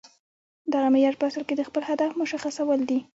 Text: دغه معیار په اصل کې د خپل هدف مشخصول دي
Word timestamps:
دغه 0.73 0.87
معیار 0.93 1.15
په 1.19 1.25
اصل 1.29 1.43
کې 1.47 1.55
د 1.57 1.61
خپل 1.69 1.81
هدف 1.89 2.11
مشخصول 2.21 2.79
دي 2.89 2.99